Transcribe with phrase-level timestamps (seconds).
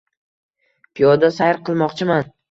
[0.99, 2.33] Piyoda sayr qilmoqchiman.